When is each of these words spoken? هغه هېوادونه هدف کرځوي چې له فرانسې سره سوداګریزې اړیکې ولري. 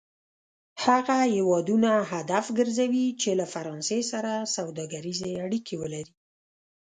هغه 0.83 1.17
هېوادونه 1.35 1.91
هدف 2.11 2.45
کرځوي 2.57 3.05
چې 3.21 3.29
له 3.39 3.45
فرانسې 3.53 3.99
سره 4.11 4.31
سوداګریزې 4.55 5.31
اړیکې 5.45 5.75
ولري. 5.81 6.13